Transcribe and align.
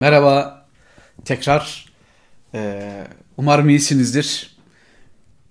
Merhaba 0.00 0.66
tekrar. 1.24 1.86
Ee, 2.54 3.06
umarım 3.36 3.68
iyisinizdir. 3.68 4.56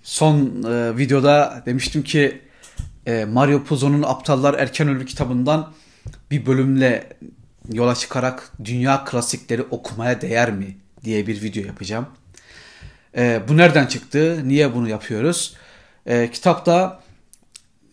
Son 0.04 0.63
e, 0.63 0.97
videoda 0.97 1.63
demiştim 1.66 2.04
ki 2.04 2.42
e, 3.06 3.26
Mario 3.26 3.64
Puzo'nun 3.64 4.04
Aptallar 4.04 4.54
Erken 4.54 4.88
Ölür 4.88 5.06
kitabından 5.06 5.74
bir 6.32 6.46
bölümle 6.46 7.10
yola 7.71 7.96
çıkarak 7.96 8.52
dünya 8.66 9.04
klasikleri 9.04 9.61
okumaya 9.61 10.21
değer 10.21 10.52
mi 10.52 10.78
diye 11.04 11.28
bir 11.28 11.41
video 11.41 11.66
yapacağım. 11.66 12.07
E, 13.18 13.41
bu 13.48 13.57
nereden 13.57 13.86
çıktı? 13.86 14.41
Niye 14.46 14.75
bunu 14.75 14.89
yapıyoruz? 14.89 15.55
Kitapta 16.34 17.02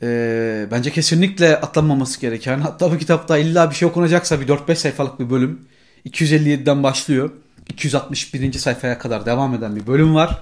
e, 0.02 0.66
bence 0.70 0.90
kesinlikle 0.90 1.60
atlanmaması 1.60 2.20
gereken 2.20 2.60
hatta 2.60 2.92
bu 2.92 2.98
kitapta 2.98 3.38
illa 3.38 3.70
bir 3.70 3.74
şey 3.74 3.88
okunacaksa 3.88 4.40
bir 4.40 4.48
4-5 4.48 4.74
sayfalık 4.74 5.20
bir 5.20 5.30
bölüm 5.30 5.68
257'den 6.06 6.82
başlıyor. 6.82 7.30
261. 7.68 8.52
sayfaya 8.52 8.98
kadar 8.98 9.26
devam 9.26 9.54
eden 9.54 9.76
bir 9.76 9.86
bölüm 9.86 10.14
var. 10.14 10.38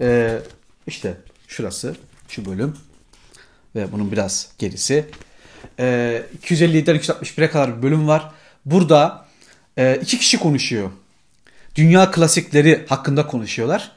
Ee, 0.00 0.38
işte 0.86 1.16
şurası, 1.48 1.96
şu 2.28 2.44
bölüm 2.44 2.76
ve 3.74 3.92
bunun 3.92 4.12
biraz 4.12 4.48
gerisi. 4.58 5.04
Ee, 5.78 6.22
257'den 6.42 6.96
261'e 6.96 7.50
kadar 7.50 7.76
bir 7.76 7.82
bölüm 7.82 8.08
var. 8.08 8.30
Burada 8.64 9.26
e, 9.76 9.98
iki 10.02 10.18
kişi 10.18 10.38
konuşuyor. 10.38 10.90
Dünya 11.74 12.10
klasikleri 12.10 12.86
hakkında 12.88 13.26
konuşuyorlar. 13.26 13.92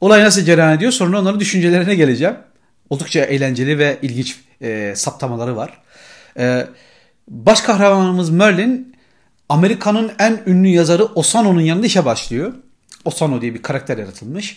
Olay 0.00 0.22
nasıl 0.22 0.42
cereyan 0.42 0.76
ediyor? 0.76 0.92
Sonra 0.92 1.20
onların 1.20 1.40
düşüncelerine 1.40 1.94
geleceğim. 1.94 2.36
Oldukça 2.90 3.20
eğlenceli 3.20 3.78
ve 3.78 3.98
ilginç 4.02 4.36
e, 4.62 4.92
saptamaları 4.96 5.56
var. 5.56 5.80
E, 6.38 6.66
baş 7.28 7.60
kahramanımız 7.60 8.30
Merlin 8.30 8.93
Amerika'nın 9.48 10.12
en 10.18 10.42
ünlü 10.46 10.68
yazarı 10.68 11.04
Osano'nun 11.04 11.60
yanında 11.60 11.86
işe 11.86 12.04
başlıyor. 12.04 12.54
Osano 13.04 13.40
diye 13.40 13.54
bir 13.54 13.62
karakter 13.62 13.98
yaratılmış. 13.98 14.56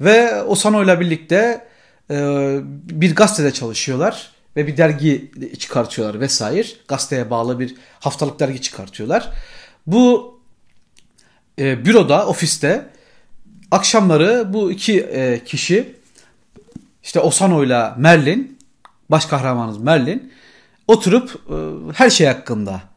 Ve 0.00 0.42
Osano 0.42 0.84
ile 0.84 1.00
birlikte 1.00 1.66
e, 2.10 2.58
bir 2.90 3.14
gazetede 3.14 3.52
çalışıyorlar. 3.52 4.32
Ve 4.56 4.66
bir 4.66 4.76
dergi 4.76 5.32
çıkartıyorlar 5.58 6.20
vesaire. 6.20 6.68
Gazeteye 6.88 7.30
bağlı 7.30 7.60
bir 7.60 7.74
haftalık 8.00 8.40
dergi 8.40 8.60
çıkartıyorlar. 8.60 9.30
Bu 9.86 10.40
e, 11.58 11.84
büroda, 11.84 12.26
ofiste 12.26 12.86
akşamları 13.70 14.52
bu 14.52 14.72
iki 14.72 15.00
e, 15.00 15.44
kişi 15.44 15.96
işte 17.02 17.20
Osano 17.20 17.64
ile 17.64 17.90
Merlin, 17.96 18.58
baş 19.10 19.26
kahramanımız 19.26 19.78
Merlin 19.78 20.32
oturup 20.88 21.30
e, 21.50 21.54
her 21.94 22.10
şey 22.10 22.26
hakkında 22.26 22.91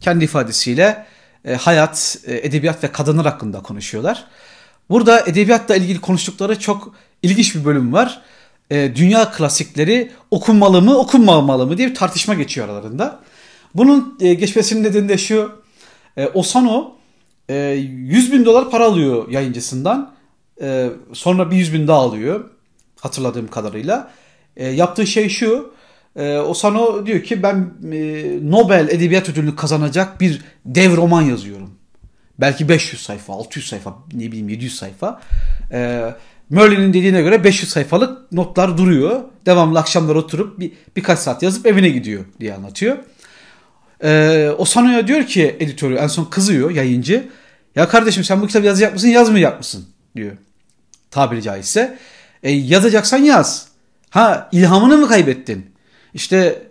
kendi 0.00 0.24
ifadesiyle 0.24 1.06
e, 1.44 1.54
hayat, 1.54 2.18
e, 2.26 2.36
edebiyat 2.46 2.84
ve 2.84 2.92
kadınlar 2.92 3.26
hakkında 3.26 3.62
konuşuyorlar. 3.62 4.24
Burada 4.90 5.20
edebiyatla 5.26 5.76
ilgili 5.76 6.00
konuştukları 6.00 6.58
çok 6.58 6.94
ilginç 7.22 7.54
bir 7.54 7.64
bölüm 7.64 7.92
var. 7.92 8.22
E, 8.70 8.96
dünya 8.96 9.30
klasikleri 9.30 10.12
okunmalı 10.30 10.82
mı, 10.82 10.98
okunmamalı 10.98 11.66
mı 11.66 11.78
diye 11.78 11.88
bir 11.88 11.94
tartışma 11.94 12.34
geçiyor 12.34 12.68
aralarında. 12.68 13.20
Bunun 13.74 14.18
e, 14.20 14.34
geçmesinin 14.34 14.84
nedeni 14.84 15.08
de 15.08 15.18
şu. 15.18 15.62
E, 16.16 16.26
Osano 16.26 16.96
e, 17.48 17.54
100 17.56 18.32
bin 18.32 18.44
dolar 18.44 18.70
para 18.70 18.84
alıyor 18.84 19.28
yayıncısından. 19.30 20.14
E, 20.60 20.90
sonra 21.12 21.50
bir 21.50 21.56
100 21.56 21.74
bin 21.74 21.88
daha 21.88 21.98
alıyor 21.98 22.50
hatırladığım 23.00 23.48
kadarıyla. 23.48 24.10
E, 24.56 24.68
yaptığı 24.68 25.06
şey 25.06 25.28
şu. 25.28 25.74
E, 26.18 26.38
Osano 26.38 27.06
diyor 27.06 27.22
ki 27.22 27.42
ben 27.42 27.70
e, 27.92 28.26
Nobel 28.50 28.88
Edebiyat 28.88 29.28
Ödülünü 29.28 29.56
kazanacak 29.56 30.20
bir 30.20 30.40
dev 30.66 30.96
roman 30.96 31.22
yazıyorum. 31.22 31.70
Belki 32.40 32.68
500 32.68 33.02
sayfa, 33.02 33.32
600 33.32 33.66
sayfa, 33.68 33.94
ne 34.12 34.26
bileyim 34.26 34.48
700 34.48 34.76
sayfa. 34.76 35.20
E, 35.72 36.04
Merlin'in 36.50 36.92
dediğine 36.92 37.22
göre 37.22 37.44
500 37.44 37.70
sayfalık 37.70 38.32
notlar 38.32 38.78
duruyor. 38.78 39.20
Devamlı 39.46 39.78
akşamlar 39.78 40.14
oturup 40.14 40.60
bir, 40.60 40.72
birkaç 40.96 41.18
saat 41.18 41.42
yazıp 41.42 41.66
evine 41.66 41.88
gidiyor 41.88 42.24
diye 42.40 42.54
anlatıyor. 42.54 42.96
E, 44.04 44.50
Osano'ya 44.58 45.06
diyor 45.06 45.26
ki 45.26 45.56
editörü 45.60 45.94
en 45.94 46.06
son 46.06 46.24
kızıyor 46.24 46.70
yayıncı. 46.70 47.28
Ya 47.76 47.88
kardeşim 47.88 48.24
sen 48.24 48.42
bu 48.42 48.46
kitabı 48.46 48.66
yazacak 48.66 48.92
mısın 48.92 49.08
yazmayacak 49.08 49.58
mısın 49.58 49.86
diyor. 50.16 50.32
Tabiri 51.10 51.42
caizse. 51.42 51.98
E, 52.42 52.50
yazacaksan 52.50 53.18
yaz. 53.18 53.68
Ha 54.10 54.48
ilhamını 54.52 54.98
mı 54.98 55.08
kaybettin? 55.08 55.77
İşte 56.18 56.62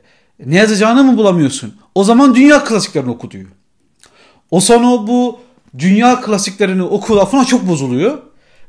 ne 0.46 0.56
yazacağını 0.56 1.04
mı 1.04 1.18
bulamıyorsun? 1.18 1.76
O 1.96 2.04
zaman 2.04 2.36
dünya 2.36 2.64
klasiklerini 2.64 3.10
oku 3.10 3.32
diyor. 3.32 3.46
O 4.52 4.60
sonra 4.60 5.08
bu 5.08 5.40
dünya 5.78 6.22
klasiklerini 6.22 6.84
oku 6.84 7.16
lafına 7.16 7.46
çok 7.46 7.68
bozuluyor. 7.68 8.18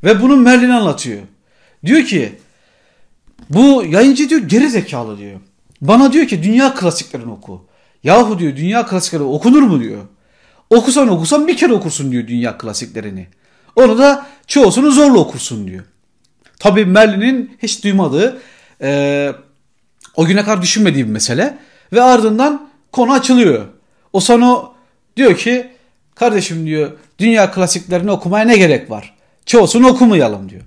Ve 0.04 0.22
bunu 0.22 0.36
Merlin 0.36 0.70
anlatıyor. 0.70 1.22
Diyor 1.86 2.04
ki 2.04 2.32
bu 3.50 3.84
yayıncı 3.84 4.30
diyor 4.30 4.40
geri 4.40 4.70
zekalı 4.70 5.18
diyor. 5.18 5.40
Bana 5.80 6.12
diyor 6.12 6.26
ki 6.26 6.42
dünya 6.42 6.74
klasiklerini 6.74 7.30
oku. 7.32 7.66
Yahu 8.04 8.38
diyor 8.38 8.56
dünya 8.56 8.86
klasikleri 8.86 9.22
okunur 9.22 9.62
mu 9.62 9.80
diyor. 9.80 10.02
Okusan 10.70 11.08
okusan 11.08 11.48
bir 11.48 11.56
kere 11.56 11.72
okursun 11.72 12.12
diyor 12.12 12.26
dünya 12.26 12.58
klasiklerini. 12.58 13.26
Onu 13.76 13.98
da 13.98 14.26
çoğusunu 14.46 14.90
zorla 14.90 15.18
okursun 15.18 15.66
diyor. 15.66 15.84
Tabii 16.58 16.84
Merlin'in 16.84 17.56
hiç 17.62 17.84
duymadığı, 17.84 18.42
e, 18.82 19.32
o 20.18 20.26
güne 20.26 20.44
kadar 20.44 20.62
düşünmediği 20.62 21.06
bir 21.06 21.10
mesele. 21.10 21.58
Ve 21.92 22.02
ardından 22.02 22.68
konu 22.92 23.12
açılıyor. 23.12 23.64
O 24.12 24.20
sana 24.20 24.62
diyor 25.16 25.36
ki, 25.36 25.70
kardeşim 26.14 26.66
diyor, 26.66 26.90
dünya 27.18 27.50
klasiklerini 27.50 28.10
okumaya 28.10 28.44
ne 28.44 28.56
gerek 28.56 28.90
var? 28.90 29.14
Çoğusunu 29.46 29.88
okumayalım 29.88 30.48
diyor. 30.48 30.62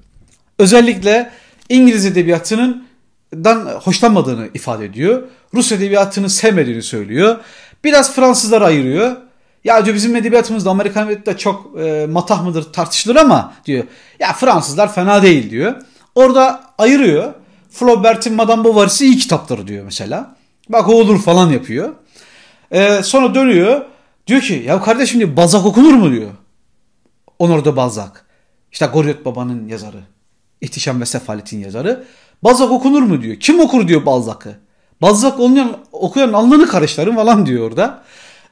Özellikle 0.60 1.32
İngiliz 1.70 2.06
edebiyatının 2.06 2.88
dan 3.34 3.66
hoşlanmadığını 3.66 4.50
ifade 4.54 4.86
ediyor. 4.86 5.24
Rus 5.54 5.72
edebiyatını 5.72 6.30
sevmediğini 6.30 6.84
söylüyor. 6.84 7.40
Biraz 7.84 8.16
Fransızlar 8.16 8.62
ayırıyor. 8.62 9.16
Ya 9.64 9.86
diyor 9.86 9.96
bizim 9.96 10.16
edebiyatımızda 10.16 10.70
Amerikan 10.70 11.08
edebiyatı 11.08 11.38
çok 11.38 11.80
e, 11.80 12.08
matah 12.12 12.44
mıdır 12.44 12.74
tartışılır 12.74 13.16
ama 13.16 13.54
diyor. 13.66 13.84
Ya 14.20 14.34
Fransızlar 14.34 14.94
fena 14.94 15.24
değil 15.24 15.50
diyor. 15.50 15.76
Orada 16.16 16.64
ayırıyor. 16.78 17.34
Flaubert'in 17.72 18.34
Madame 18.34 18.64
Bovary'si 18.64 19.06
iyi 19.06 19.18
kitaptır 19.18 19.68
diyor 19.68 19.86
mesela. 19.86 20.36
Bak 20.70 20.90
o 20.90 20.94
olur 20.94 21.22
falan 21.22 21.50
yapıyor. 21.50 21.94
E, 22.72 23.04
sonra 23.04 23.36
dönüyor. 23.36 23.86
Diyor 24.28 24.42
ki 24.42 24.64
ya 24.68 24.82
kardeşim 24.82 25.20
diyor 25.20 25.38
Balzac 25.38 25.66
okunur 25.66 25.94
mu 25.94 26.12
diyor. 26.12 26.32
Honor'da 27.40 27.76
Balzac. 27.76 28.12
İşte 28.72 28.86
Goriot 28.86 29.26
Baba'nın 29.26 29.68
yazarı. 29.68 30.00
İhtişam 30.62 31.02
ve 31.02 31.06
Sefalet'in 31.06 31.60
yazarı. 31.60 32.04
Balzac 32.44 32.72
okunur 32.72 33.02
mu 33.02 33.22
diyor. 33.22 33.36
Kim 33.36 33.60
okur 33.60 33.88
diyor 33.88 34.06
Balzac'ı. 34.06 34.60
Balzac 35.02 35.34
okuyan, 35.34 35.78
okuyan 35.92 36.34
alnını 36.34 36.68
karışlarım 36.68 37.16
falan 37.16 37.46
diyor 37.46 37.68
orada. 37.70 38.04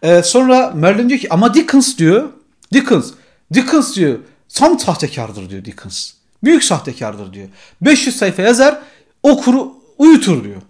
Ee, 0.01 0.23
sonra 0.23 0.71
Merlin 0.75 1.09
diyor 1.09 1.19
ki 1.19 1.27
ama 1.33 1.53
Dickens 1.53 1.97
diyor. 1.97 2.29
Dickens. 2.73 3.11
Dickens 3.53 3.95
diyor. 3.95 4.19
Tam 4.53 4.79
sahtekardır 4.79 5.49
diyor 5.49 5.65
Dickens. 5.65 6.11
Büyük 6.43 6.63
sahtekardır 6.63 7.33
diyor. 7.33 7.47
500 7.81 8.15
sayfa 8.15 8.41
yazar 8.41 8.79
okuru 9.23 9.73
uyutur 9.97 10.43
diyor. 10.43 10.61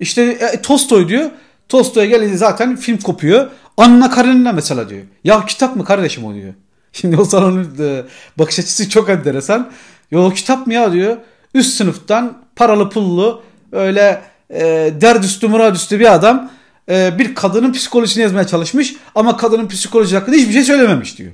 İşte 0.00 0.22
e, 0.22 0.62
Tolstoy 0.62 1.08
diyor. 1.08 1.30
Tolstoy'a 1.68 2.06
gelince 2.06 2.36
zaten 2.36 2.76
film 2.76 2.98
kopuyor. 2.98 3.50
Anna 3.76 4.10
Karenina 4.10 4.52
mesela 4.52 4.88
diyor. 4.88 5.02
Ya 5.24 5.46
kitap 5.46 5.76
mı 5.76 5.84
kardeşim 5.84 6.24
o 6.24 6.34
diyor. 6.34 6.54
Şimdi 6.92 7.16
o 7.16 7.24
salonun 7.24 7.76
e, 7.80 8.02
bakış 8.38 8.58
açısı 8.58 8.88
çok 8.88 9.08
enteresan. 9.08 9.70
Yo 10.10 10.30
kitap 10.30 10.66
mı 10.66 10.74
ya 10.74 10.92
diyor. 10.92 11.16
Üst 11.54 11.76
sınıftan 11.76 12.38
paralı 12.56 12.90
pullu 12.90 13.42
öyle 13.72 14.22
e, 14.50 14.60
derdüstü 15.00 15.48
muradüstü 15.48 16.00
bir 16.00 16.14
adam 16.14 16.50
e, 16.90 17.18
bir 17.18 17.34
kadının 17.34 17.72
psikolojisini 17.72 18.22
yazmaya 18.22 18.46
çalışmış 18.46 18.94
ama 19.14 19.36
kadının 19.36 19.68
psikoloji 19.68 20.16
hakkında 20.16 20.36
hiçbir 20.36 20.52
şey 20.52 20.62
söylememiş 20.62 21.18
diyor. 21.18 21.32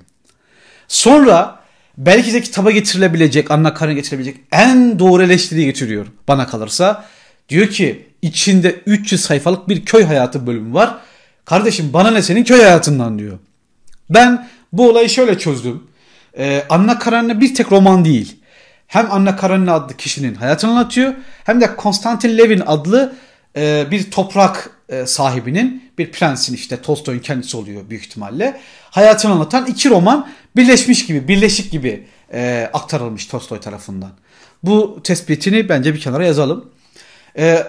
Sonra 0.89 1.56
belki 1.99 2.33
de 2.33 2.41
kitaba 2.41 2.71
getirilebilecek, 2.71 3.51
Anna 3.51 3.75
Karen 3.75 3.95
getirebilecek 3.95 4.37
en 4.53 4.99
doğru 4.99 5.23
eleştiriyi 5.23 5.67
getiriyor 5.67 6.07
bana 6.29 6.47
kalırsa. 6.47 7.05
Diyor 7.49 7.69
ki 7.69 8.07
içinde 8.23 8.81
300 8.87 9.21
sayfalık 9.21 9.69
bir 9.69 9.85
köy 9.85 10.05
hayatı 10.05 10.47
bölümü 10.47 10.75
var. 10.75 10.99
Kardeşim 11.45 11.93
bana 11.93 12.11
ne 12.11 12.23
senin 12.23 12.45
köy 12.45 12.61
hayatından 12.61 13.19
diyor. 13.19 13.39
Ben 14.11 14.49
bu 14.73 14.89
olayı 14.89 15.09
şöyle 15.09 15.39
çözdüm. 15.39 15.83
Ee, 16.39 16.65
Anna 16.69 16.99
Karenina 16.99 17.41
bir 17.41 17.55
tek 17.55 17.73
roman 17.73 18.05
değil. 18.05 18.37
Hem 18.87 19.13
Anna 19.13 19.37
Karenina 19.37 19.75
adlı 19.75 19.97
kişinin 19.97 20.35
hayatını 20.35 20.71
anlatıyor 20.71 21.15
hem 21.45 21.61
de 21.61 21.77
Konstantin 21.77 22.39
Levin 22.39 22.63
adlı 22.67 23.15
e, 23.57 23.87
bir 23.91 24.11
toprak 24.11 24.71
e, 24.89 25.07
sahibinin 25.07 25.86
bir 25.99 26.13
prensin 26.13 26.55
işte 26.55 26.83
Tolstoy'un 26.83 27.21
kendisi 27.21 27.57
oluyor 27.57 27.91
büyük 27.91 28.05
ihtimalle. 28.05 28.61
Hayatını 28.91 29.33
anlatan 29.33 29.67
iki 29.67 29.91
roman 29.91 30.29
birleşmiş 30.57 31.07
gibi, 31.07 31.29
birleşik 31.29 31.73
gibi 31.73 32.07
e, 32.33 32.71
aktarılmış 32.73 33.27
Tolstoy 33.27 33.61
tarafından. 33.61 34.11
Bu 34.63 35.01
tespitini 35.05 35.69
bence 35.69 35.95
bir 35.95 36.01
kenara 36.01 36.27
yazalım. 36.27 36.71
E, 37.39 37.67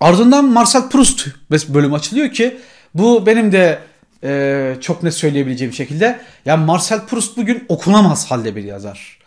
ardından 0.00 0.44
Marcel 0.44 0.88
Proust 0.88 1.26
bölüm 1.50 1.94
açılıyor 1.94 2.30
ki 2.30 2.58
bu 2.94 3.26
benim 3.26 3.52
de 3.52 3.78
e, 4.24 4.74
çok 4.80 5.02
net 5.02 5.14
söyleyebileceğim 5.14 5.72
şekilde. 5.72 6.20
Yani 6.44 6.64
Marcel 6.64 7.06
Proust 7.06 7.36
bugün 7.36 7.64
okunamaz 7.68 8.30
halde 8.30 8.56
bir 8.56 8.64
yazar. 8.64 9.18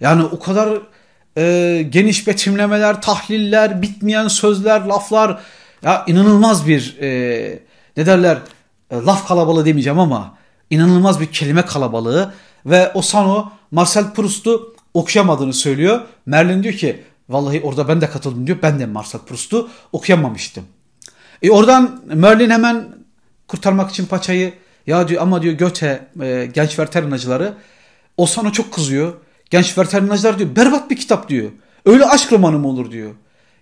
Yani 0.00 0.24
o 0.24 0.38
kadar 0.38 0.78
e, 1.36 1.82
geniş 1.90 2.26
betimlemeler, 2.26 3.02
tahliller, 3.02 3.82
bitmeyen 3.82 4.28
sözler, 4.28 4.80
laflar. 4.80 5.40
Ya 5.82 6.04
inanılmaz 6.06 6.66
bir 6.68 6.98
e, 7.00 7.62
ne 7.96 8.06
derler 8.06 8.38
e, 8.90 8.96
laf 8.96 9.28
kalabalığı 9.28 9.64
demeyeceğim 9.64 9.98
ama 9.98 10.34
inanılmaz 10.70 11.20
bir 11.20 11.26
kelime 11.26 11.64
kalabalığı 11.64 12.34
ve 12.66 12.92
Osano 12.92 13.52
Marcel 13.70 14.12
Proust'u 14.14 14.74
okuyamadığını 14.94 15.52
söylüyor. 15.52 16.00
Merlin 16.26 16.62
diyor 16.62 16.74
ki 16.74 17.02
vallahi 17.28 17.60
orada 17.64 17.88
ben 17.88 18.00
de 18.00 18.10
katıldım 18.10 18.46
diyor. 18.46 18.58
Ben 18.62 18.78
de 18.78 18.86
Marcel 18.86 19.20
Proust'u 19.20 19.70
okuyamamıştım. 19.92 20.64
E 21.42 21.50
oradan 21.50 22.02
Merlin 22.04 22.50
hemen 22.50 22.88
kurtarmak 23.48 23.90
için 23.90 24.06
paçayı 24.06 24.54
ya 24.86 25.08
diyor 25.08 25.22
ama 25.22 25.42
diyor 25.42 25.54
Göte 25.54 26.08
e, 26.22 26.50
genç 26.54 26.78
veteranacıları 26.78 27.54
Osano 28.16 28.52
çok 28.52 28.72
kızıyor. 28.72 29.12
Genç 29.50 29.78
veteranacılar 29.78 30.38
diyor 30.38 30.56
berbat 30.56 30.90
bir 30.90 30.96
kitap 30.96 31.28
diyor. 31.28 31.50
Öyle 31.84 32.04
aşk 32.04 32.32
romanı 32.32 32.58
mı 32.58 32.68
olur 32.68 32.90
diyor. 32.90 33.10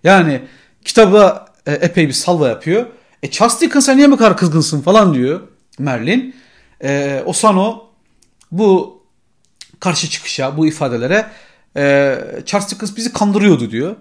Yani 0.03 0.41
kitaba 0.85 1.50
e, 1.65 1.71
epey 1.71 2.07
bir 2.07 2.13
salva 2.13 2.47
yapıyor. 2.47 2.85
E 3.23 3.31
Charles 3.31 3.61
Dickens'a 3.61 3.93
niye 3.93 4.11
bu 4.11 4.17
kadar 4.17 4.37
kızgınsın 4.37 4.81
falan 4.81 5.13
diyor 5.13 5.41
Merlin. 5.79 6.35
E, 6.83 7.23
Osano 7.25 7.83
bu 8.51 9.01
karşı 9.79 10.09
çıkışa, 10.09 10.57
bu 10.57 10.67
ifadelere 10.67 11.25
e, 11.77 12.17
Charles 12.45 12.71
Dickens 12.71 12.97
bizi 12.97 13.13
kandırıyordu 13.13 13.71
diyor. 13.71 13.95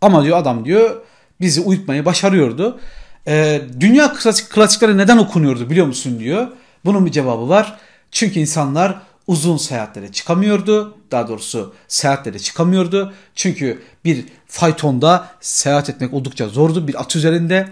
Ama 0.00 0.24
diyor 0.24 0.38
adam 0.38 0.64
diyor 0.64 1.00
bizi 1.40 1.60
uyutmayı 1.60 2.04
başarıyordu. 2.04 2.80
E, 3.26 3.62
dünya 3.80 4.12
klasik, 4.12 4.50
klasikleri 4.50 4.98
neden 4.98 5.18
okunuyordu 5.18 5.70
biliyor 5.70 5.86
musun 5.86 6.20
diyor. 6.20 6.48
Bunun 6.84 7.06
bir 7.06 7.10
cevabı 7.10 7.48
var. 7.48 7.78
Çünkü 8.10 8.40
insanlar 8.40 9.02
uzun 9.26 9.56
seyahatlere 9.56 10.12
çıkamıyordu. 10.12 10.96
Daha 11.10 11.28
doğrusu 11.28 11.74
seyahatlere 11.88 12.38
çıkamıyordu. 12.38 13.12
Çünkü 13.34 13.82
bir 14.04 14.24
faytonda 14.46 15.28
seyahat 15.40 15.90
etmek 15.90 16.14
oldukça 16.14 16.48
zordu. 16.48 16.88
Bir 16.88 17.00
at 17.00 17.16
üzerinde 17.16 17.68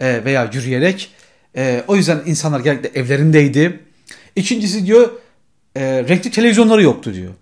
e, 0.00 0.24
veya 0.24 0.50
yürüyerek. 0.52 1.10
E, 1.56 1.84
o 1.88 1.96
yüzden 1.96 2.22
insanlar 2.26 2.60
genellikle 2.60 3.00
evlerindeydi. 3.00 3.80
İkincisi 4.36 4.86
diyor 4.86 5.10
e, 5.76 6.04
renkli 6.08 6.30
televizyonları 6.30 6.82
yoktu 6.82 7.14
diyor. 7.14 7.34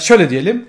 Şöyle 0.00 0.30
diyelim 0.30 0.68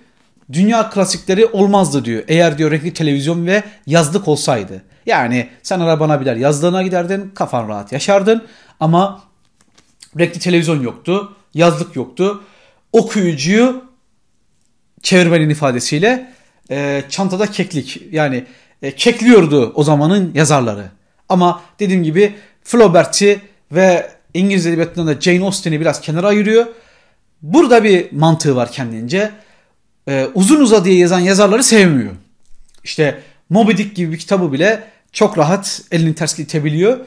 dünya 0.54 0.89
klasikleri 0.89 1.45
olmazdı 1.45 2.06
diyor. 2.06 2.24
Eğer 2.27 2.57
diyor 2.57 2.71
renkli 2.71 2.94
televizyon 2.94 3.45
ve 3.45 3.63
yazlık 3.88 4.27
olsaydı. 4.27 4.83
Yani 5.06 5.50
sen 5.63 5.80
arabana 5.80 6.21
biler 6.21 6.36
yazlığına 6.36 6.83
giderdin 6.83 7.31
kafan 7.36 7.69
rahat 7.69 7.92
yaşardın 7.92 8.48
ama 8.80 9.24
renkli 10.19 10.39
televizyon 10.39 10.81
yoktu 10.81 11.36
yazlık 11.57 11.95
yoktu. 11.95 12.44
Okuyucuyu 12.92 13.83
çevirmenin 15.01 15.50
ifadesiyle 15.50 16.33
e, 16.71 17.04
çantada 17.09 17.51
keklik 17.51 18.01
yani 18.12 18.45
e, 18.81 18.95
kekliyordu 18.95 19.71
o 19.75 19.83
zamanın 19.83 20.31
yazarları. 20.33 20.86
Ama 21.30 21.62
dediğim 21.80 22.04
gibi 22.04 22.36
Flaubert'i 22.63 23.42
ve 23.71 24.12
İngiliz 24.33 24.65
edebiyatında 24.65 25.15
da 25.15 25.21
Jane 25.21 25.44
Austen'i 25.45 25.81
biraz 25.81 26.01
kenara 26.01 26.27
ayırıyor. 26.27 26.65
Burada 27.42 27.83
bir 27.83 28.12
mantığı 28.12 28.56
var 28.56 28.71
kendince. 28.71 29.31
Ee, 30.07 30.27
uzun 30.33 30.62
uzadıya 30.62 30.98
yazan 30.98 31.19
yazarları 31.19 31.63
sevmiyor. 31.63 32.13
İşte 32.83 33.21
Moby 33.50 33.71
Dick 33.71 33.95
gibi 33.95 34.12
bir 34.12 34.18
kitabı 34.18 34.51
bile 34.51 34.83
çok 35.12 35.38
rahat 35.38 35.81
elini 35.92 36.15
ters 36.15 36.39
itebiliyor. 36.39 37.00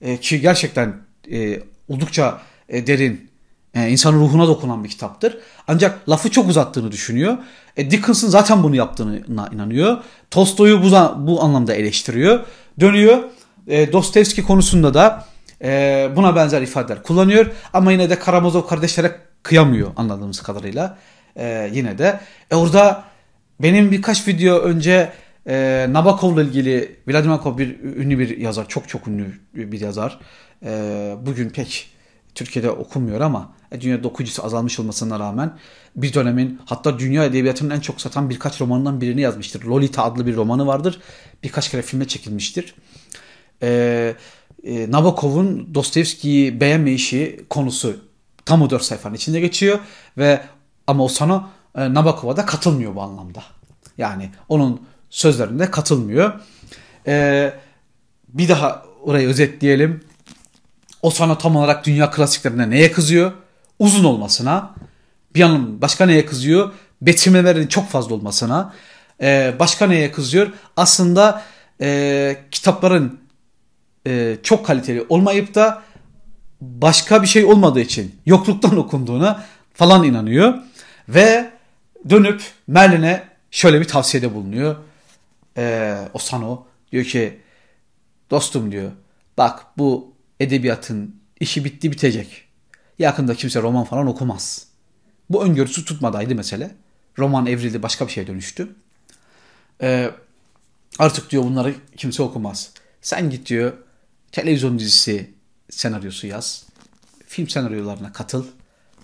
Ee, 0.00 0.16
ki 0.16 0.40
gerçekten 0.40 0.94
e, 1.32 1.60
oldukça 1.88 2.42
e, 2.68 2.86
derin, 2.86 3.30
e, 3.74 3.88
insanın 3.88 4.20
ruhuna 4.20 4.48
dokunan 4.48 4.84
bir 4.84 4.88
kitaptır. 4.88 5.38
Ancak 5.68 6.08
lafı 6.08 6.30
çok 6.30 6.48
uzattığını 6.48 6.92
düşünüyor. 6.92 7.38
E, 7.76 7.90
Dickens'ın 7.90 8.28
zaten 8.28 8.62
bunu 8.62 8.76
yaptığına 8.76 9.48
inanıyor. 9.52 9.98
Tolstoy'u 10.30 10.82
bu, 10.82 10.90
bu 11.26 11.42
anlamda 11.42 11.74
eleştiriyor. 11.74 12.40
Dönüyor. 12.80 13.18
E, 13.66 13.92
Dostoyevski 13.92 14.42
konusunda 14.42 14.94
da 14.94 15.24
e, 15.62 16.08
buna 16.16 16.36
benzer 16.36 16.62
ifadeler 16.62 17.02
kullanıyor. 17.02 17.46
Ama 17.72 17.92
yine 17.92 18.10
de 18.10 18.18
Karamazov 18.18 18.66
kardeşlere 18.66 19.16
kıyamıyor 19.42 19.90
anladığımız 19.96 20.40
kadarıyla. 20.42 20.98
E, 21.36 21.70
yine 21.72 21.98
de. 21.98 22.20
E, 22.50 22.54
orada 22.54 23.04
benim 23.60 23.90
birkaç 23.90 24.28
video 24.28 24.58
önce 24.58 25.12
e, 25.46 25.86
Nabokov'la 25.90 26.42
ilgili 26.42 26.96
Vladimir 27.08 27.34
Nabokov 27.34 27.58
bir 27.58 27.80
ünlü 27.82 28.18
bir 28.18 28.38
yazar. 28.38 28.68
Çok 28.68 28.88
çok 28.88 29.08
ünlü 29.08 29.26
bir 29.54 29.80
yazar. 29.80 30.18
E, 30.64 30.70
bugün 31.26 31.50
pek 31.50 31.93
Türkiye'de 32.34 32.70
okunmuyor 32.70 33.20
ama 33.20 33.52
e, 33.72 33.80
dünyada 33.80 34.08
okuyucusu 34.08 34.44
azalmış 34.44 34.80
olmasına 34.80 35.18
rağmen 35.20 35.58
bir 35.96 36.14
dönemin 36.14 36.60
hatta 36.64 36.98
dünya 36.98 37.24
edebiyatının 37.24 37.70
en 37.70 37.80
çok 37.80 38.00
satan 38.00 38.30
birkaç 38.30 38.60
romanından 38.60 39.00
birini 39.00 39.20
yazmıştır. 39.20 39.64
Lolita 39.64 40.04
adlı 40.04 40.26
bir 40.26 40.36
romanı 40.36 40.66
vardır. 40.66 41.00
Birkaç 41.42 41.70
kere 41.70 41.82
filme 41.82 42.08
çekilmiştir. 42.08 42.74
Ee, 43.62 44.14
e, 44.64 44.90
Nabokov'un 44.90 45.74
Dostoyevski'yi 45.74 46.60
beğenmeyişi 46.60 47.44
konusu 47.50 47.96
tam 48.44 48.62
o 48.62 48.70
dört 48.70 48.82
sayfanın 48.82 49.14
içinde 49.14 49.40
geçiyor 49.40 49.78
ve 50.18 50.40
ama 50.86 51.04
o 51.04 51.08
sana 51.08 51.50
e, 51.74 51.94
Nabokov'a 51.94 52.36
da 52.36 52.46
katılmıyor 52.46 52.94
bu 52.94 53.02
anlamda. 53.02 53.42
Yani 53.98 54.30
onun 54.48 54.82
sözlerinde 55.10 55.70
katılmıyor. 55.70 56.32
Ee, 57.06 57.52
bir 58.28 58.48
daha 58.48 58.82
orayı 59.02 59.28
özetleyelim. 59.28 60.04
O 61.04 61.10
sana 61.10 61.38
tam 61.38 61.56
olarak 61.56 61.86
dünya 61.86 62.10
klasiklerine 62.10 62.70
neye 62.70 62.92
kızıyor? 62.92 63.32
Uzun 63.78 64.04
olmasına. 64.04 64.74
Bir 65.34 65.40
yanım 65.40 65.80
başka 65.80 66.06
neye 66.06 66.26
kızıyor? 66.26 66.72
Betimlemelerin 67.02 67.66
çok 67.66 67.88
fazla 67.88 68.14
olmasına. 68.14 68.74
Ee, 69.20 69.54
başka 69.58 69.86
neye 69.86 70.12
kızıyor? 70.12 70.52
Aslında 70.76 71.42
e, 71.80 72.36
kitapların 72.50 73.20
e, 74.06 74.36
çok 74.42 74.66
kaliteli 74.66 75.06
olmayıp 75.08 75.54
da 75.54 75.82
başka 76.60 77.22
bir 77.22 77.26
şey 77.26 77.44
olmadığı 77.44 77.80
için 77.80 78.20
yokluktan 78.26 78.76
okunduğuna 78.84 79.44
falan 79.74 80.04
inanıyor. 80.04 80.54
Ve 81.08 81.50
dönüp 82.10 82.42
Merlin'e 82.66 83.22
şöyle 83.50 83.80
bir 83.80 83.88
tavsiyede 83.88 84.34
bulunuyor. 84.34 84.76
Ee, 85.56 85.98
Osano 86.14 86.64
diyor 86.92 87.04
ki 87.04 87.40
dostum 88.30 88.72
diyor 88.72 88.90
bak 89.38 89.66
bu 89.78 90.13
edebiyatın 90.40 91.16
işi 91.40 91.64
bitti 91.64 91.92
bitecek. 91.92 92.44
Yakında 92.98 93.34
kimse 93.34 93.62
roman 93.62 93.84
falan 93.84 94.06
okumaz. 94.06 94.66
Bu 95.30 95.44
öngörüsü 95.44 95.84
tutmadaydı 95.84 96.34
mesele. 96.34 96.74
Roman 97.18 97.46
evrildi 97.46 97.82
başka 97.82 98.06
bir 98.06 98.12
şeye 98.12 98.26
dönüştü. 98.26 98.68
Ee, 99.82 100.10
artık 100.98 101.30
diyor 101.30 101.42
bunları 101.42 101.74
kimse 101.96 102.22
okumaz. 102.22 102.70
Sen 103.02 103.30
git 103.30 103.48
diyor 103.48 103.72
televizyon 104.32 104.78
dizisi 104.78 105.30
senaryosu 105.70 106.26
yaz. 106.26 106.66
Film 107.26 107.48
senaryolarına 107.48 108.12
katıl. 108.12 108.46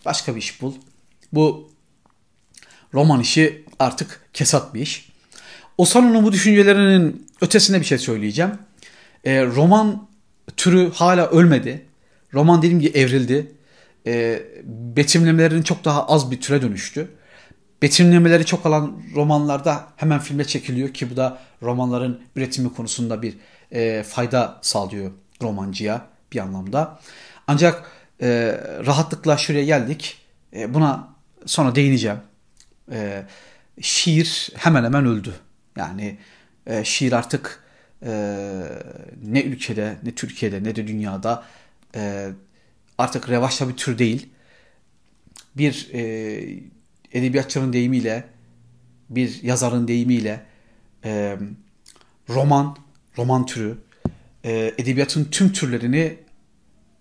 Başka 0.05 0.35
bir 0.35 0.41
iş 0.41 0.63
bul. 0.63 0.75
Bu 1.33 1.71
roman 2.95 3.21
işi 3.21 3.65
artık 3.79 4.21
kesat 4.33 4.75
bir 4.75 4.81
iş. 4.81 5.11
Osano'nun 5.79 6.25
bu 6.25 6.33
düşüncelerinin 6.33 7.27
ötesine 7.41 7.81
bir 7.81 7.85
şey 7.85 7.99
söyleyeceğim. 7.99 8.59
E, 9.25 9.47
roman 9.47 10.09
türü 10.57 10.91
hala 10.93 11.27
ölmedi. 11.27 11.87
Roman 12.35 12.59
dediğim 12.63 12.81
gibi 12.81 12.99
evrildi. 12.99 13.53
E, 14.07 14.43
betimlemelerin 14.65 15.63
çok 15.63 15.85
daha 15.85 16.07
az 16.07 16.31
bir 16.31 16.41
türe 16.41 16.63
dönüştü. 16.63 17.09
Betimlemeleri 17.83 18.47
çok 18.47 18.67
alan 18.67 19.03
romanlarda 19.15 19.87
hemen 19.97 20.19
filme 20.19 20.45
çekiliyor 20.45 20.95
ki 20.95 21.11
bu 21.11 21.17
da 21.17 21.39
romanların 21.63 22.21
üretimi 22.37 22.75
konusunda 22.75 23.23
bir 23.23 23.35
e, 23.73 24.03
fayda 24.03 24.59
sağlıyor 24.63 25.11
romancıya 25.43 26.07
bir 26.33 26.39
anlamda. 26.39 27.01
Ancak 27.47 27.91
e, 28.23 28.61
rahatlıkla 28.87 29.37
şuraya 29.37 29.65
geldik. 29.65 30.19
E, 30.57 30.75
buna 30.75 31.09
sonra 31.47 31.75
değineceğim. 31.75 32.19
E, 32.93 33.23
şiir 33.81 34.51
hemen 34.57 34.85
hemen 34.85 35.07
öldü. 35.07 35.35
Yani 35.77 36.19
e, 36.67 36.85
şiir 36.85 37.13
artık 37.13 37.65
e, 38.03 38.13
ne 39.23 39.43
ülkede 39.43 39.99
ne 40.03 40.15
Türkiye'de 40.15 40.65
ne 40.65 40.77
de 40.77 40.87
dünyada 40.87 41.45
e, 41.95 42.31
artık 42.99 43.29
revaçta 43.29 43.69
bir 43.69 43.77
tür 43.77 43.99
değil. 43.99 44.29
Bir 45.57 45.89
e, 45.93 46.03
edebiyatçının 47.13 47.73
deyimiyle 47.73 48.25
bir 49.11 49.43
yazarın 49.43 49.89
deyimiyle 49.89 50.41
e, 51.05 51.37
roman, 52.29 52.77
roman 53.19 53.47
türü 53.47 53.79
e, 54.45 54.75
edebiyatın 54.79 55.25
tüm 55.25 55.53
türlerini 55.53 56.17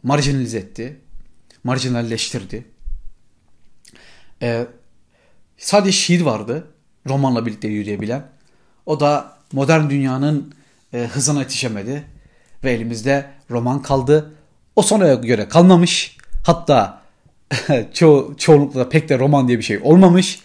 marjinalize 0.03 0.57
etti, 0.57 0.99
marjinalleştirdi. 1.63 2.65
E, 4.41 4.67
sadece 5.57 5.91
şiir 5.91 6.21
vardı 6.21 6.67
romanla 7.07 7.45
birlikte 7.45 7.67
yürüyebilen. 7.67 8.27
O 8.85 8.99
da 8.99 9.37
modern 9.51 9.89
dünyanın 9.89 10.53
e, 10.93 10.97
hızına 10.97 11.39
yetişemedi 11.39 12.03
ve 12.63 12.71
elimizde 12.71 13.25
roman 13.51 13.81
kaldı. 13.81 14.33
Osano'ya 14.75 15.13
göre 15.13 15.47
kalmamış. 15.47 16.17
Hatta 16.45 17.01
ço 17.93 18.35
çoğunlukla 18.37 18.89
pek 18.89 19.09
de 19.09 19.19
roman 19.19 19.47
diye 19.47 19.57
bir 19.57 19.63
şey 19.63 19.79
olmamış. 19.83 20.39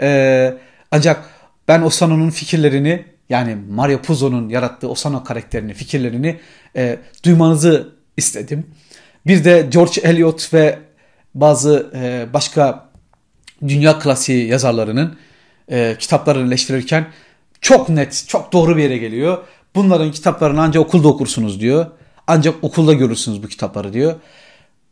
Ee, 0.00 0.54
ancak 0.90 1.30
ben 1.68 1.82
Osano'nun 1.82 2.30
fikirlerini 2.30 3.04
yani 3.28 3.56
Mario 3.70 4.02
Puzo'nun 4.02 4.48
yarattığı 4.48 4.88
Osano 4.88 5.24
karakterini, 5.24 5.74
fikirlerini 5.74 6.40
e, 6.76 6.98
duymanızı 7.24 7.94
istedim. 8.16 8.66
Bir 9.26 9.44
de 9.44 9.68
George 9.70 10.00
Eliot 10.00 10.54
ve 10.54 10.78
bazı 11.34 11.90
e, 11.94 12.26
başka 12.32 12.88
dünya 13.68 13.98
klasiği 13.98 14.46
yazarlarının 14.46 15.16
e, 15.70 15.96
kitaplarını 15.98 16.48
eleştirirken 16.48 17.06
çok 17.60 17.88
net, 17.88 18.24
çok 18.28 18.52
doğru 18.52 18.76
bir 18.76 18.82
yere 18.82 18.98
geliyor. 18.98 19.38
Bunların 19.74 20.12
kitaplarını 20.12 20.62
ancak 20.62 20.86
okulda 20.86 21.08
okursunuz 21.08 21.60
diyor. 21.60 21.86
Ancak 22.26 22.64
okulda 22.64 22.92
görürsünüz 22.92 23.42
bu 23.42 23.48
kitapları 23.48 23.92
diyor. 23.92 24.14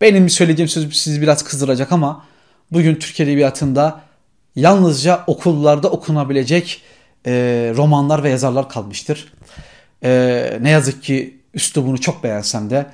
Benim 0.00 0.30
söyleyeceğim 0.30 0.68
söz 0.68 0.97
sizi 0.97 1.23
biraz 1.23 1.45
kızdıracak 1.45 1.92
ama 1.92 2.25
bugün 2.73 2.95
Türkiye 2.95 3.28
Edebiyatı'nda 3.28 4.00
yalnızca 4.56 5.25
okullarda 5.26 5.90
okunabilecek 5.90 6.83
e, 7.26 7.33
romanlar 7.76 8.23
ve 8.23 8.30
yazarlar 8.30 8.68
kalmıştır. 8.68 9.33
E, 10.04 10.59
ne 10.61 10.71
yazık 10.71 11.02
ki 11.02 11.40
üslubunu 11.54 12.00
çok 12.00 12.25
beğensem 12.25 12.71
de 12.71 12.87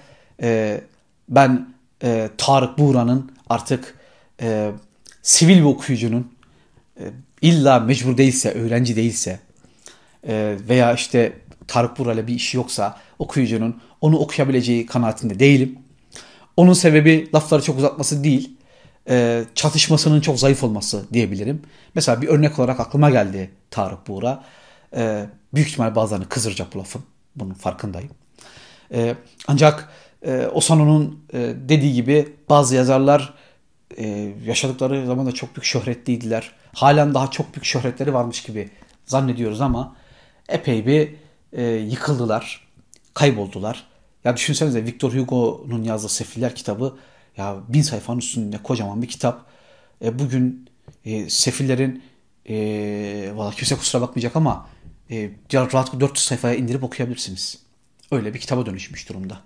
e, 0.43 0.81
ben 1.29 1.69
e, 2.03 2.31
Tarık 2.39 2.79
Buğra'nın 2.79 3.33
artık 3.49 3.95
e, 4.43 4.71
sivil 5.23 5.57
bir 5.57 5.65
okuyucunun 5.65 6.33
e, 7.01 7.05
illa 7.43 7.81
mecbur 7.81 8.17
değilse, 8.17 8.53
öğrenci 8.53 8.97
değilse 8.97 9.41
e, 10.29 10.57
veya 10.69 10.95
işte 10.95 11.33
Tarık 11.73 11.99
Buğra 11.99 12.13
ile 12.13 12.27
bir 12.27 12.35
işi 12.35 12.57
yoksa 12.57 12.97
okuyucunun 13.19 13.81
onu 14.01 14.19
okuyabileceği 14.19 14.87
kanaatinde 14.87 15.39
değilim. 15.39 15.79
Onun 16.57 16.73
sebebi 16.73 17.31
lafları 17.35 17.63
çok 17.63 17.79
uzatması 17.79 18.25
değil, 18.25 18.57
e, 19.09 19.45
çatışmasının 19.55 20.21
çok 20.21 20.39
zayıf 20.39 20.65
olması 20.65 21.05
diyebilirim. 21.13 21.63
Mesela 21.95 22.23
bir 22.23 22.29
örnek 22.29 22.59
olarak 22.59 22.81
aklıma 22.81 23.11
geldi 23.11 23.51
Tarık 23.71 24.09
Buğra. 24.09 24.45
E, 24.97 25.27
büyük 25.55 25.69
ihtimal 25.69 25.95
bazılarını 25.95 26.29
kızdıracak 26.29 26.75
bu 26.75 26.79
lafım. 26.79 27.03
Bunun 27.37 27.55
farkındayım. 27.55 28.11
E, 28.93 29.15
ancak 29.49 29.89
e, 30.23 30.47
Osano'nun 30.47 31.25
dediği 31.69 31.93
gibi 31.93 32.37
bazı 32.49 32.75
yazarlar 32.75 33.35
yaşadıkları 34.47 35.07
zamanda 35.07 35.33
çok 35.33 35.57
büyük 35.57 35.65
şöhretliydiler. 35.65 36.53
Halen 36.75 37.15
daha 37.15 37.31
çok 37.31 37.55
büyük 37.55 37.65
şöhretleri 37.65 38.15
varmış 38.15 38.43
gibi 38.43 38.71
zannediyoruz 39.07 39.61
ama 39.61 39.97
epey 40.49 40.87
bir 40.87 41.23
e, 41.53 41.63
yıkıldılar, 41.65 42.69
kayboldular. 43.15 43.87
Ya 44.25 44.37
düşünsenize 44.37 44.85
Victor 44.85 45.13
Hugo'nun 45.13 45.83
yazdığı 45.83 46.09
Sefiller 46.09 46.55
kitabı 46.55 46.97
ya 47.37 47.57
bin 47.69 47.83
sayfanın 47.83 48.19
üstünde 48.19 48.59
kocaman 48.63 49.03
bir 49.03 49.09
kitap. 49.09 49.47
E, 50.05 50.19
bugün 50.19 50.71
e, 51.05 51.31
Sefillerin 51.31 52.03
e, 52.49 53.33
valla 53.35 53.51
kimse 53.51 53.75
kusura 53.75 54.03
bakmayacak 54.03 54.37
ama 54.37 54.69
e, 55.11 55.31
rahat 55.55 56.01
400 56.01 56.27
sayfaya 56.27 56.55
indirip 56.55 56.85
okuyabilirsiniz. 56.85 57.59
Öyle 58.11 58.35
bir 58.35 58.39
kitaba 58.39 58.67
dönüşmüş 58.67 59.09
durumda. 59.09 59.41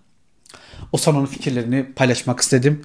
O 0.93 0.97
sanonun 0.97 1.27
fikirlerini 1.27 1.93
paylaşmak 1.93 2.41
istedim. 2.41 2.83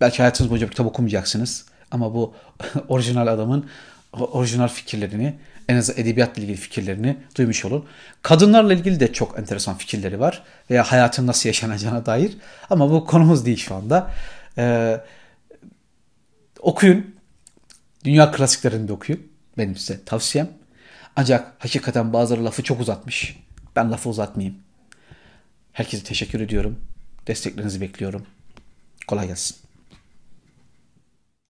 Belki 0.00 0.18
hayatınız 0.18 0.50
boyunca 0.50 0.66
bir 0.66 0.70
kitap 0.70 0.86
okumayacaksınız. 0.86 1.66
Ama 1.90 2.14
bu 2.14 2.34
orijinal 2.88 3.26
adamın 3.26 3.66
orijinal 4.12 4.68
fikirlerini 4.68 5.38
en 5.72 5.76
az 5.76 5.90
edebiyatla 5.90 6.42
ilgili 6.42 6.56
fikirlerini 6.56 7.16
duymuş 7.38 7.64
olun. 7.64 7.86
Kadınlarla 8.22 8.74
ilgili 8.74 9.00
de 9.00 9.12
çok 9.12 9.38
enteresan 9.38 9.78
fikirleri 9.78 10.20
var. 10.20 10.42
Veya 10.70 10.84
hayatın 10.84 11.26
nasıl 11.26 11.48
yaşanacağına 11.48 12.06
dair. 12.06 12.36
Ama 12.70 12.90
bu 12.90 13.06
konumuz 13.06 13.46
değil 13.46 13.56
şu 13.56 13.74
anda. 13.74 14.10
Ee, 14.58 15.00
okuyun. 16.60 17.14
Dünya 18.04 18.32
klasiklerini 18.32 18.88
de 18.88 18.92
okuyun. 18.92 19.22
Benim 19.58 19.76
size 19.76 20.04
tavsiyem. 20.04 20.48
Ancak 21.16 21.52
hakikaten 21.58 22.12
bazıları 22.12 22.44
lafı 22.44 22.62
çok 22.62 22.80
uzatmış. 22.80 23.36
Ben 23.76 23.92
lafı 23.92 24.08
uzatmayayım. 24.08 24.58
Herkese 25.72 26.04
teşekkür 26.04 26.40
ediyorum. 26.40 26.78
Desteklerinizi 27.26 27.80
bekliyorum. 27.80 28.26
Kolay 29.06 29.26
gelsin. 29.26 29.61